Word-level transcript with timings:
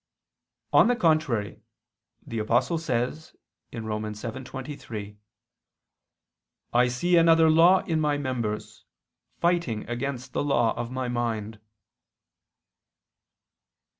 On 0.73 0.87
the 0.87 0.95
contrary, 0.95 1.61
The 2.25 2.39
Apostle 2.39 2.79
says 2.79 3.35
(Rom. 3.71 4.01
7:23): 4.01 5.17
"I 6.73 6.87
see 6.87 7.17
another 7.17 7.51
law 7.51 7.83
in 7.85 8.01
my 8.01 8.17
members, 8.17 8.83
fighting 9.39 9.87
against 9.87 10.33
the 10.33 10.43
law 10.43 10.73
of 10.73 10.89
my 10.89 11.07
mind." 11.07 11.59